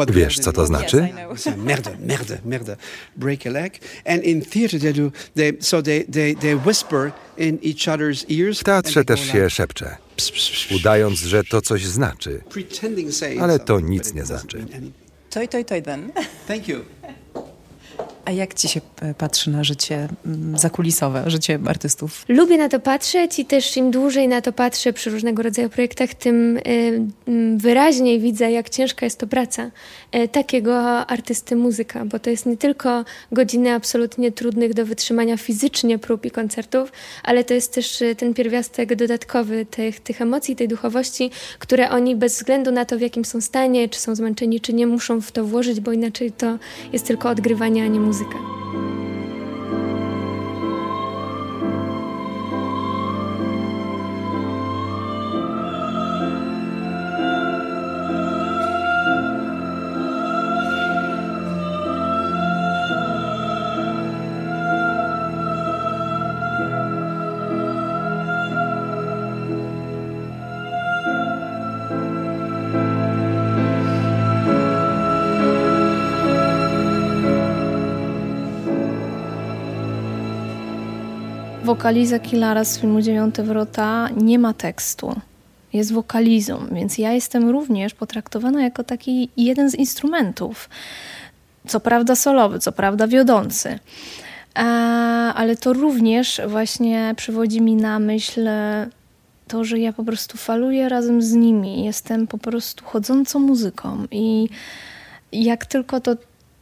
[0.10, 1.10] wiesz co to znaczy?
[1.58, 2.78] Merde, merde, merde,
[3.16, 3.80] break a leg.
[4.06, 8.60] And in theater they do, they, so they, they, they whisper in each other's ears.
[8.60, 9.98] W teatrze też się szepcze,
[10.76, 12.42] udając, że to coś znaczy,
[13.40, 14.66] ale to nic nie znaczy.
[15.30, 16.12] Toj, toj, toj, then.
[16.48, 16.80] Thank you.
[18.26, 22.26] A jak ci się e, patrzy na życie mm, zakulisowe, życie artystów?
[22.28, 26.14] Lubię na to patrzeć i też im dłużej na to patrzę przy różnego rodzaju projektach,
[26.14, 26.62] tym e,
[27.58, 29.72] wyraźniej widzę, jak ciężka jest to praca
[30.12, 36.00] e, takiego artysty muzyka, bo to jest nie tylko godziny absolutnie trudnych do wytrzymania fizycznie
[36.00, 36.92] prób i koncertów,
[37.24, 42.36] ale to jest też ten pierwiastek dodatkowy tych, tych emocji, tej duchowości, które oni bez
[42.36, 45.46] względu na to, w jakim są stanie, czy są zmęczeni, czy nie, muszą w to
[45.46, 46.58] włożyć, bo inaczej to
[46.94, 48.40] jest tylko odgrywanie, a nie muzyka muzykę.
[81.82, 85.16] Wokaliza Kilara z filmu Dziewiąte Wrota nie ma tekstu.
[85.74, 90.70] Jest wokalizą, więc ja jestem również potraktowana jako taki jeden z instrumentów.
[91.68, 93.80] Co prawda solowy, co prawda wiodący.
[94.58, 94.62] E,
[95.36, 98.50] ale to również właśnie przywodzi mi na myśl
[99.48, 101.86] to, że ja po prostu faluję razem z nimi.
[101.86, 104.50] Jestem po prostu chodzącą muzyką i
[105.32, 106.16] jak tylko to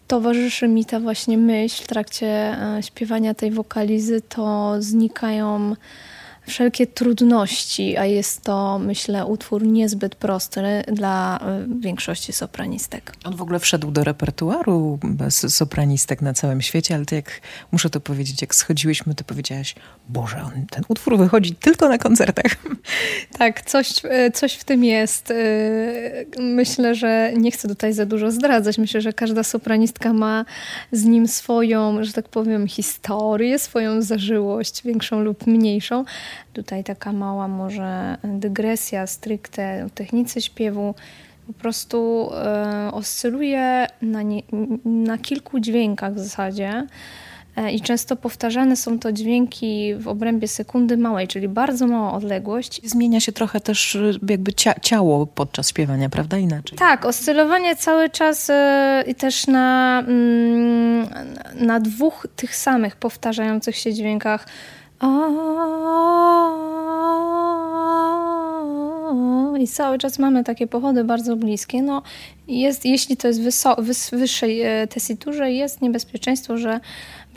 [0.10, 5.76] towarzyszy mi ta właśnie myśl w trakcie e, śpiewania tej wokalizy, to znikają
[6.48, 11.40] wszelkie trudności, a jest to, myślę, utwór niezbyt prosty dla
[11.78, 13.14] y, większości sopranistek.
[13.24, 15.00] On w ogóle wszedł do repertuaru
[15.30, 19.76] sopranistek na całym świecie, ale to jak muszę to powiedzieć, jak schodziłyśmy, to powiedziałaś,
[20.10, 22.56] Boże, on, ten utwór wychodzi tylko na koncertach.
[23.38, 25.32] Tak, coś, y, coś w tym jest.
[25.32, 28.78] Y, myślę, że nie chcę tutaj za dużo zdradzać.
[28.78, 30.46] Myślę, że każda sopranistka ma
[30.92, 36.06] z nim swoją, że tak powiem, historię, swoją zażyłość, większą lub mniejszą.
[36.54, 40.96] Tutaj taka mała może dygresja stricte o technice śpiewu.
[41.48, 44.42] Po prostu e, oscyluje na, nie,
[44.86, 46.88] na kilku dźwiękach w zasadzie.
[47.56, 52.82] E, I często powtarzane są to dźwięki w obrębie sekundy małej, czyli bardzo mała odległość.
[52.84, 53.98] Zmienia się trochę też
[54.30, 56.38] jakby cia ciało podczas śpiewania, prawda?
[56.38, 56.78] Inaczej.
[56.78, 61.08] Tak, oscylowanie cały czas e, i też na, mm,
[61.56, 64.46] na dwóch tych samych powtarzających się dźwiękach
[69.60, 71.82] i cały czas mamy takie pochody bardzo bliskie.
[71.82, 72.02] No,
[72.48, 76.80] jest, jeśli to jest wyso- wys- wyższej e, tesiturze, jest niebezpieczeństwo, że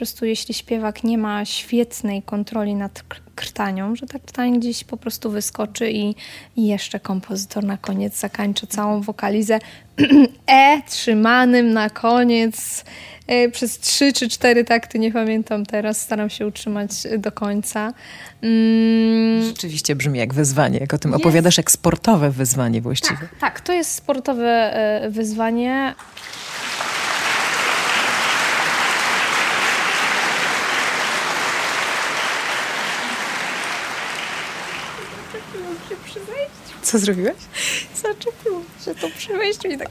[0.03, 3.03] prostu jeśli śpiewak nie ma świetnej kontroli nad
[3.35, 6.15] krtanią, że ta krtań gdzieś po prostu wyskoczy i,
[6.57, 9.59] i jeszcze kompozytor na koniec zakańcza całą wokalizę
[10.47, 12.85] E trzymanym na koniec
[13.27, 17.93] E, przez trzy czy cztery takty, nie pamiętam teraz, staram się utrzymać do końca.
[18.43, 19.43] Mm.
[19.43, 21.23] Rzeczywiście brzmi jak wyzwanie, jak o tym jest.
[21.23, 23.17] opowiadasz, jak sportowe wyzwanie właściwie.
[23.21, 25.95] Tak, tak to jest sportowe e, wyzwanie.
[36.93, 37.37] Co zrobiłeś?
[38.03, 39.89] Zaczepiło się to przy wejściu i tak...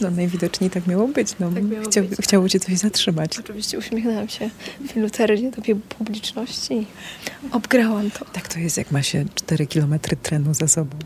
[0.00, 1.28] No najwidoczniej tak miało być.
[1.40, 2.18] No, tak miało Chciał, być.
[2.18, 3.38] Chciało cię coś zatrzymać.
[3.38, 4.50] Oczywiście uśmiechnęłam się
[4.88, 6.86] filuternie do publiczności i
[7.52, 8.24] obgrałam to.
[8.24, 10.96] Tak to jest, jak ma się 4 kilometry trenu za sobą.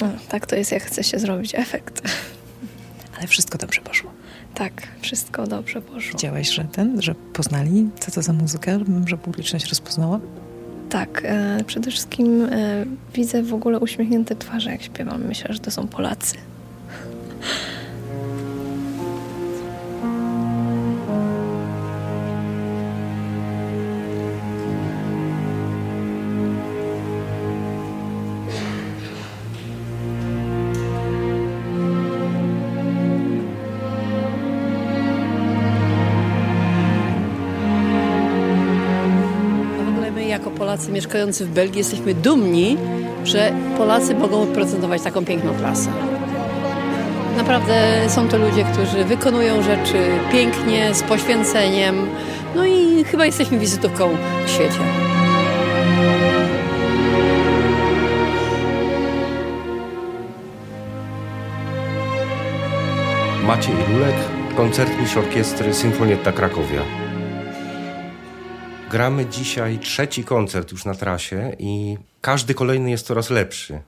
[0.00, 2.02] No, tak to jest, jak chce się zrobić efekt.
[3.18, 4.10] Ale wszystko dobrze poszło.
[4.54, 6.12] Tak, wszystko dobrze poszło.
[6.12, 8.72] Widziałeś, że ten, że poznali, co to za muzyka,
[9.06, 10.20] że publiczność rozpoznała?
[10.90, 15.24] Tak, e, przede wszystkim e, widzę w ogóle uśmiechnięte twarze, jak śpiewam.
[15.24, 16.34] Myślę, że to są Polacy.
[40.78, 42.76] Polacy mieszkający w Belgii jesteśmy dumni,
[43.24, 45.90] że Polacy mogą reprezentować taką piękną klasę.
[47.36, 47.74] Naprawdę
[48.08, 49.98] są to ludzie, którzy wykonują rzeczy
[50.32, 52.06] pięknie, z poświęceniem,
[52.56, 54.78] no i chyba jesteśmy wizytówką w świecie.
[63.46, 64.16] Maciej Lulek,
[64.56, 67.07] koncertmistrz orkiestry Symfonietta Krakowia.
[68.90, 73.80] Gramy dzisiaj trzeci koncert już na trasie i każdy kolejny jest coraz lepszy.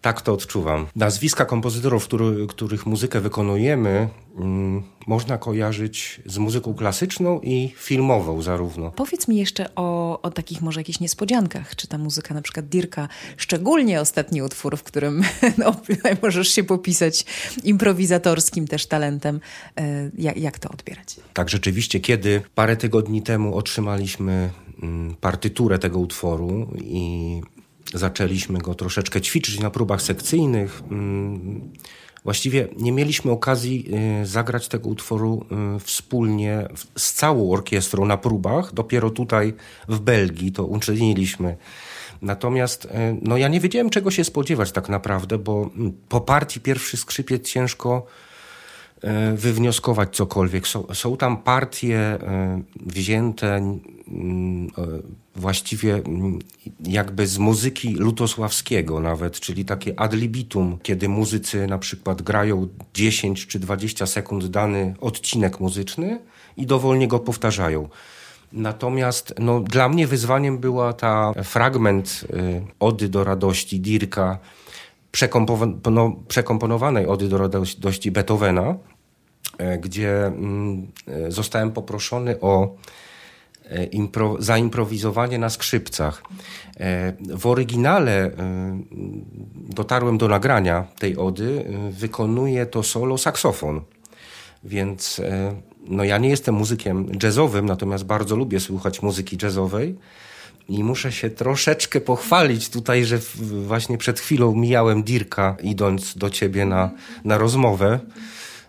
[0.00, 0.86] Tak to odczuwam.
[0.96, 8.90] Nazwiska kompozytorów, który, których muzykę wykonujemy, mm, można kojarzyć z muzyką klasyczną i filmową zarówno.
[8.90, 11.76] Powiedz mi jeszcze o, o takich może jakichś niespodziankach.
[11.76, 15.22] Czy ta muzyka na przykład Dirka, szczególnie ostatni utwór, w którym
[15.58, 15.76] no,
[16.22, 17.24] możesz się popisać
[17.64, 19.40] improwizatorskim też talentem.
[19.80, 21.16] E, jak, jak to odbierać?
[21.34, 24.50] Tak, rzeczywiście, kiedy parę tygodni temu otrzymaliśmy
[24.82, 27.42] mm, partyturę tego utworu i
[27.94, 30.82] zaczęliśmy go troszeczkę ćwiczyć na próbach sekcyjnych.
[30.90, 31.70] Mm,
[32.24, 33.86] właściwie nie mieliśmy okazji
[34.22, 38.74] y, zagrać tego utworu y, wspólnie z całą orkiestrą na próbach.
[38.74, 39.54] Dopiero tutaj
[39.88, 41.56] w Belgii to uczyniliśmy.
[42.22, 42.88] Natomiast y,
[43.22, 47.48] no, ja nie wiedziałem, czego się spodziewać tak naprawdę, bo mm, po partii pierwszy skrzypiec
[47.48, 48.06] ciężko
[49.34, 50.66] wywnioskować cokolwiek.
[50.68, 52.18] Są, są tam partie
[52.86, 53.56] wzięte
[54.08, 54.70] mm,
[55.36, 56.02] właściwie
[56.84, 63.46] jakby z muzyki lutosławskiego nawet, czyli takie ad libitum, kiedy muzycy na przykład grają 10
[63.46, 66.20] czy 20 sekund dany odcinek muzyczny
[66.56, 67.88] i dowolnie go powtarzają.
[68.52, 72.24] Natomiast no, dla mnie wyzwaniem była ta fragment
[72.80, 74.38] Ody do radości Dirka,
[75.90, 78.74] no, przekomponowanej Ody do radości Beethovena,
[79.80, 80.32] gdzie
[81.28, 82.76] y, zostałem poproszony o
[83.90, 86.22] impro, zaimprowizowanie na skrzypcach.
[87.36, 88.30] W oryginale
[89.54, 93.80] dotarłem do nagrania tej ody, wykonuje to solo saksofon.
[94.64, 95.20] Więc
[95.86, 99.98] no ja nie jestem muzykiem jazzowym, natomiast bardzo lubię słuchać muzyki jazzowej.
[100.68, 103.18] I muszę się troszeczkę pochwalić tutaj, że
[103.66, 106.90] właśnie przed chwilą mijałem Dirka, idąc do ciebie na,
[107.24, 108.00] na rozmowę.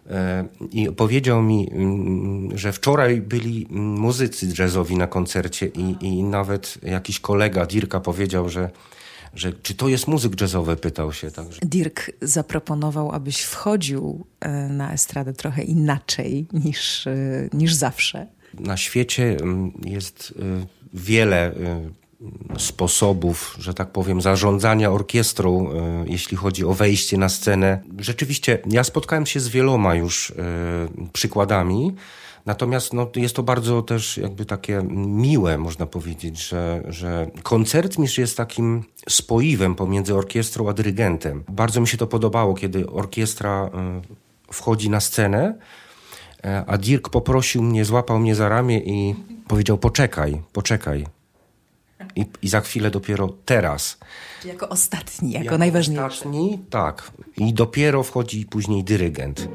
[0.09, 6.77] E, I powiedział mi, mm, że wczoraj byli muzycy jazzowi na koncercie, i, i nawet
[6.83, 8.69] jakiś kolega Dirka powiedział, że
[9.35, 11.31] że czy to jest muzyk jazzowy, pytał się.
[11.31, 11.59] Także.
[11.63, 18.27] Dirk zaproponował, abyś wchodził e, na estradę trochę inaczej niż, e, niż zawsze.
[18.53, 20.33] Na świecie mm, jest
[20.93, 21.55] wiele
[22.57, 25.69] sposobów, że tak powiem, zarządzania orkiestrą,
[26.05, 27.81] jeśli chodzi o wejście na scenę.
[27.99, 30.33] Rzeczywiście, ja spotkałem się z wieloma już
[31.13, 31.95] przykładami.
[32.45, 38.37] Natomiast no, jest to bardzo też jakby takie miłe, można powiedzieć, że, że koncertmistrz jest
[38.37, 41.43] takim spoiwem pomiędzy orkiestrą a dyrygentem.
[41.49, 44.01] Bardzo mi się to podobało, kiedy orkiestra e,
[44.51, 45.55] wchodzi na scenę,
[46.43, 49.15] e, a Dirk poprosił mnie, złapał mnie za ramię i
[49.47, 51.20] powiedział: Poczekaj, poczekaj.
[52.15, 53.97] I, i za chwilę dopiero teraz.
[54.45, 56.05] Jako ostatni, jako, jako najważniejszy.
[56.05, 57.11] Ostatni, tak.
[57.37, 59.47] I dopiero wchodzi później dyrygent.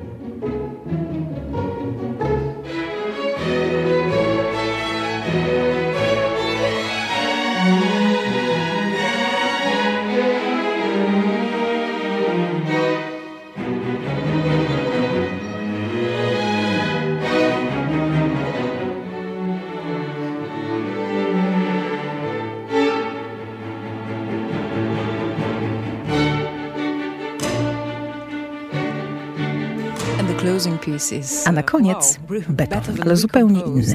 [31.44, 32.18] A na koniec
[32.48, 33.94] Beethoven, ale zupełnie inny.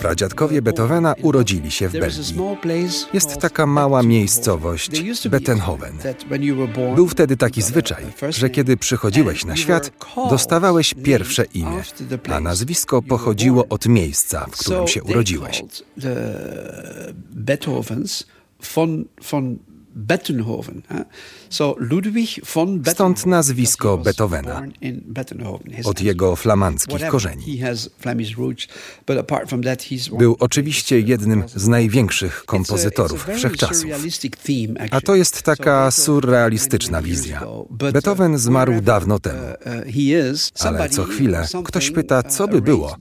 [0.00, 2.34] Pradziadkowie Beethovena urodzili się w Belgii.
[3.12, 5.98] Jest taka mała miejscowość, Bettenhoven.
[6.94, 9.92] Był wtedy taki zwyczaj, że kiedy przychodziłeś na świat,
[10.30, 11.82] dostawałeś pierwsze imię,
[12.32, 15.62] a nazwisko pochodziło od miejsca, w którym się urodziłeś.
[19.94, 20.82] Bettenhoven.
[22.86, 24.62] Stąd nazwisko Beethovena,
[25.84, 27.60] od jego flamandzkich korzeni.
[30.18, 33.90] Był oczywiście jednym z największych kompozytorów wszechczasów.
[34.90, 37.42] A to jest taka surrealistyczna wizja.
[37.70, 39.38] Beethoven zmarł dawno temu.
[40.58, 42.96] Uh, Ale co chwilę ktoś pyta, co by było,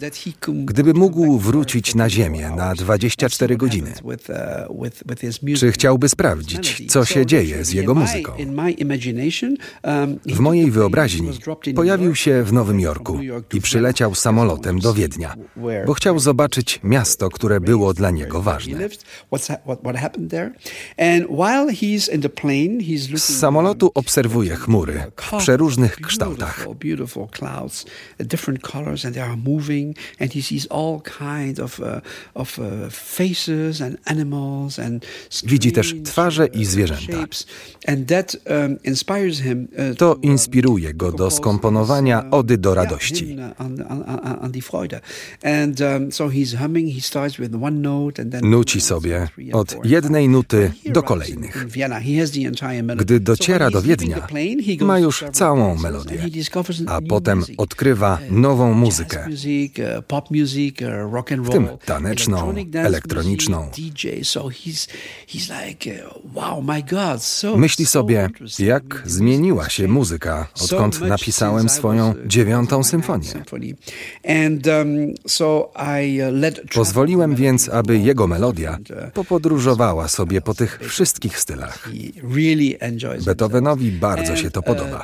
[0.49, 3.93] gdyby mógł wrócić na Ziemię na 24 godziny.
[4.03, 4.15] Uh,
[5.57, 8.36] Czy chciałby sprawdzić, co się dzieje z jego muzyką?
[9.83, 11.29] Um, w mojej wyobraźni
[11.75, 13.19] pojawił się w Nowym Jorku
[13.53, 15.35] i przyleciał samolotem do Wiednia,
[15.85, 18.89] bo chciał zobaczyć miasto, które było dla niego ważne.
[23.15, 26.67] Z samolotu obserwuje chmury w przeróżnych kształtach.
[26.67, 26.75] Uh,
[32.57, 32.65] uh,
[35.43, 37.25] Widzi też twarze i zwierzęta.
[38.35, 38.77] Um,
[39.91, 43.37] uh, to inspiruje go do skomponowania uh, ody do radości.
[48.41, 51.67] Nuci sobie od jednej nuty do kolejnych.
[52.97, 54.27] Gdy dociera do Wiednia,
[54.81, 56.19] ma już całą melodię,
[56.87, 59.27] a potem odkrywa nową muzykę,
[61.43, 63.69] w tym taneczną, elektroniczną.
[67.57, 68.16] Myśli sobie,
[68.59, 73.29] jak zmieniła się muzyka, odkąd napisałem swoją dziewiątą symfonię.
[74.23, 75.13] Um,
[75.69, 81.89] uh, Pozwoliłem więc, aby jego melodia uh, popodróżowała sobie po tych wszystkich stylach.
[83.25, 85.03] Beethovenowi bardzo się to uh, podoba.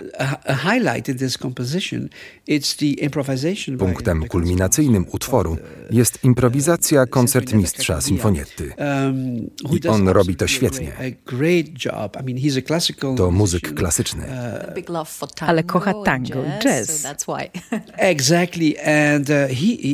[3.77, 5.57] Punktem kulminacyjnym utworu
[5.91, 8.73] jest improwizacja koncertmistrza Sinfonietty.
[8.77, 9.49] Um,
[9.83, 10.91] I on robi to świetnie.
[13.17, 14.25] To muzyk klasyczny.
[15.39, 17.05] Ale kocha tango, jazz.
[17.27, 17.37] Uh,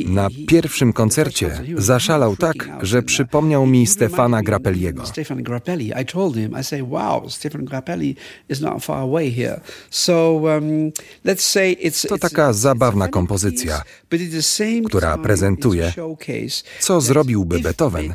[0.14, 5.04] Na pierwszym koncercie zaszalał tak, że przypomniał mi Stefana Grappelliego.
[12.08, 13.82] To taka zabawna kompozycja,
[14.86, 15.92] która prezentuje,
[16.80, 18.14] co zrobiłby Beethoven,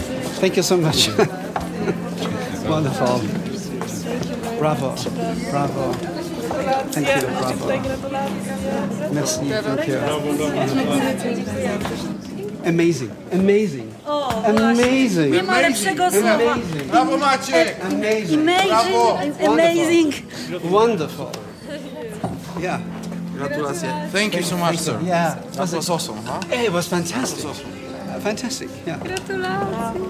[0.41, 1.07] Thank you so much.
[2.65, 3.21] Wonderful.
[4.57, 4.95] Bravo,
[5.51, 5.93] bravo.
[6.89, 7.67] Thank you, bravo.
[9.13, 9.99] Merci, thank you.
[12.65, 13.95] Amazing, amazing.
[14.07, 15.31] Oh, amazing.
[15.31, 16.57] Nie ma lepszego słowa.
[16.91, 17.85] Brawo Maciek!
[17.85, 18.45] Amazing.
[18.67, 19.19] Bravo.
[19.47, 20.13] Amazing.
[20.63, 21.31] Wonderful.
[22.59, 22.81] Yeah.
[23.37, 24.09] Gratulacje.
[24.11, 24.99] Thank you so much, sir.
[25.03, 25.35] Yeah.
[25.53, 26.39] That was awesome, huh?
[26.65, 27.80] It was fantastic.
[28.23, 29.03] Fantastic, yeah.
[29.03, 30.01] Gratulacje.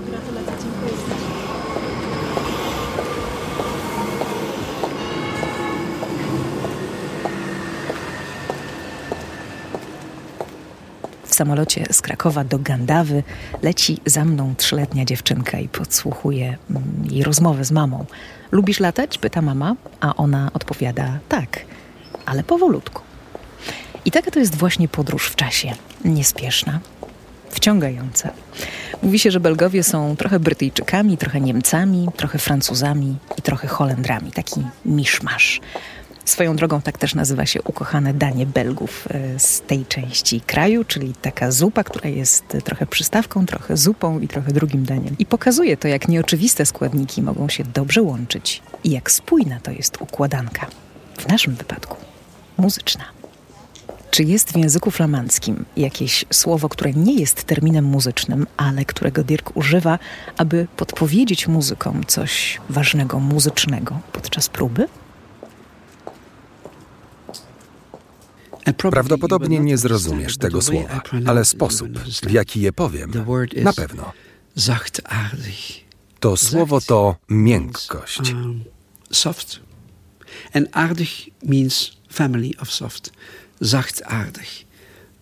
[11.25, 13.23] W samolocie z Krakowa do Gandawy
[13.61, 18.05] leci za mną trzyletnia dziewczynka i podsłuchuje mm, jej rozmowę z mamą.
[18.51, 19.17] Lubisz latać?
[19.17, 21.65] pyta mama, a ona odpowiada tak,
[22.25, 23.01] ale powolutku.
[24.05, 25.73] I taka to jest właśnie podróż w czasie.
[26.05, 26.79] Niespieszna,
[27.61, 28.29] wciągająca.
[29.03, 34.31] Mówi się, że Belgowie są trochę Brytyjczykami, trochę Niemcami, trochę Francuzami i trochę Holendrami.
[34.31, 35.61] Taki miszmasz.
[36.25, 41.13] Swoją drogą tak też nazywa się ukochane danie Belgów e, z tej części kraju, czyli
[41.21, 45.15] taka zupa, która jest trochę przystawką, trochę zupą i trochę drugim daniem.
[45.19, 50.01] I pokazuje to, jak nieoczywiste składniki mogą się dobrze łączyć i jak spójna to jest
[50.01, 50.67] układanka.
[51.17, 51.97] W naszym wypadku
[52.57, 53.20] muzyczna.
[54.11, 59.57] Czy jest w języku flamandzkim jakieś słowo, które nie jest terminem muzycznym, ale którego Dirk
[59.57, 59.99] używa,
[60.37, 64.87] aby podpowiedzieć muzykom coś ważnego, muzycznego podczas próby?
[68.91, 73.11] Prawdopodobnie nie zrozumiesz tego słowa, ale sposób, w jaki je powiem,
[73.63, 74.11] na pewno.
[76.19, 78.21] To słowo to miękkość.
[79.11, 79.59] Soft.
[80.53, 81.09] And aardig
[81.43, 83.11] means family of soft.
[83.61, 84.65] Zachtaardig.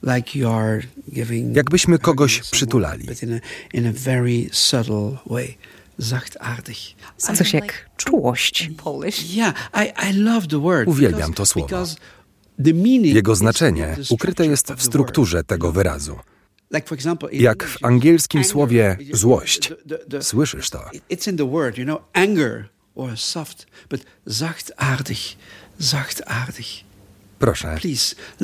[0.04, 0.82] Like you are
[1.14, 3.06] giving Jakbyśmy kogoś przytulali.
[3.06, 3.40] But in a,
[3.74, 5.58] in a very subtle way.
[5.98, 6.78] Zachtaardig.
[7.18, 8.70] Coś jak czułość.
[9.34, 10.88] Yeah, I, I love the word.
[10.88, 11.86] Uwielbiam to słowo.
[13.04, 16.20] Jego znaczenie ukryte jest w strukturze tego wyrazu.
[17.32, 19.74] Jak w angielskim słowie złość.
[20.22, 20.80] Słyszysz to?
[21.12, 25.18] It's in the word, you know, anger or soft, but zachtaardig,
[25.80, 26.89] zachtaardig.
[27.40, 27.78] Proszę,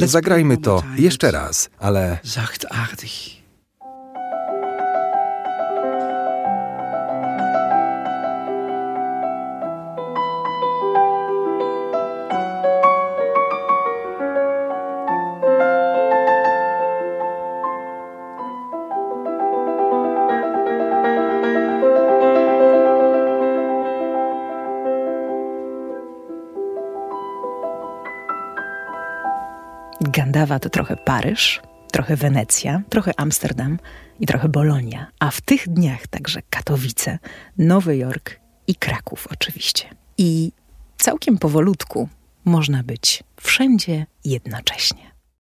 [0.08, 2.20] zagrajmy to jeszcze raz, ale...
[30.56, 33.80] Gandawa to trochę Paryż, trochę Wenecja, trochę Amsterdam
[34.20, 37.20] i trochę Bolonia, a w tych dniach także Katowice,
[37.58, 39.90] Nowy Jork i Kraków oczywiście.
[40.18, 40.52] I
[40.98, 42.10] całkiem powolutku
[42.46, 45.15] można być wszędzie jednocześnie.